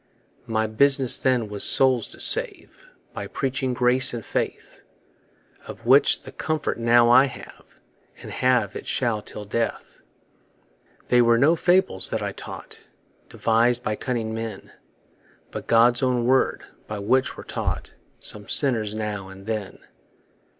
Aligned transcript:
My 0.47 0.65
business 0.65 1.15
then 1.19 1.47
was 1.47 1.63
souls 1.63 2.07
to 2.07 2.19
save 2.19 2.87
By 3.13 3.27
preaching 3.27 3.75
grace 3.75 4.15
and 4.15 4.25
faith, 4.25 4.81
Of 5.67 5.85
which 5.85 6.23
the 6.23 6.31
comfort 6.31 6.79
now 6.79 7.11
I 7.11 7.25
have, 7.25 7.79
And 8.19 8.31
have 8.31 8.75
it 8.75 8.87
shall 8.87 9.21
till 9.21 9.45
death. 9.45 10.01
They 11.09 11.21
were 11.21 11.37
no 11.37 11.55
fables 11.55 12.09
that 12.09 12.23
I 12.23 12.31
taught, 12.31 12.79
Devis'd 13.29 13.83
by 13.83 13.95
cunning 13.95 14.33
men, 14.33 14.71
But 15.51 15.67
God's 15.67 16.01
own 16.01 16.25
word, 16.25 16.63
by 16.87 16.97
which 16.97 17.37
were 17.37 17.43
caught 17.43 17.93
Some 18.19 18.47
sinners 18.49 18.95
now 18.95 19.29
and 19.29 19.45
then. 19.45 19.77